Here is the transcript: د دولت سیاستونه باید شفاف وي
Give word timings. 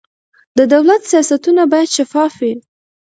د 0.57 0.59
دولت 0.73 1.01
سیاستونه 1.11 1.61
باید 1.71 1.93
شفاف 1.97 2.33
وي 2.41 2.53